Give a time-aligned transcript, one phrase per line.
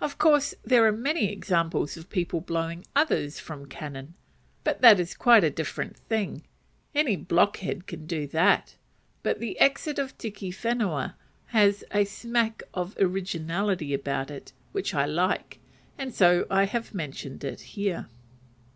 [0.00, 4.14] Of course there are many examples of people blowing others from cannon;
[4.62, 6.44] but that is quite a different thing;
[6.94, 8.76] any blockhead can do that.
[9.24, 11.14] But the exit of Tiki Whenua
[11.46, 15.58] has a smack of originality about it which I like,
[15.98, 18.06] and so I have mentioned it here.